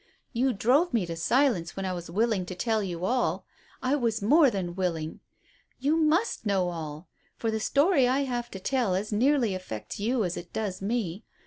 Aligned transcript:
You 0.33 0.51
drove 0.51 0.95
me 0.95 1.05
to 1.05 1.15
silence 1.15 1.75
when 1.77 1.85
I 1.85 1.93
was 1.93 2.09
willing 2.09 2.43
to 2.47 2.55
tell 2.55 2.81
you 2.81 3.05
all 3.05 3.45
I 3.83 3.93
was 3.95 4.19
more 4.19 4.49
than 4.49 4.73
willing. 4.75 5.19
You 5.77 5.95
must 5.95 6.43
know 6.43 6.69
all, 6.69 7.07
for 7.35 7.51
the 7.51 7.59
story 7.59 8.07
I 8.07 8.21
have 8.23 8.49
to 8.49 8.59
tell 8.59 8.95
as 8.95 9.11
nearly 9.11 9.53
affects 9.53 9.99
you 9.99 10.23
as 10.23 10.37
it 10.37 10.51
does 10.53 10.81
me. 10.81 11.23